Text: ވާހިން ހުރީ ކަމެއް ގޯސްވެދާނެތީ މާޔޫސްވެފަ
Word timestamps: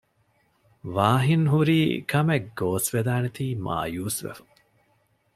ވާހިން 0.95 1.47
ހުރީ 1.53 1.79
ކަމެއް 2.11 2.49
ގޯސްވެދާނެތީ 2.59 3.45
މާޔޫސްވެފަ 3.65 4.43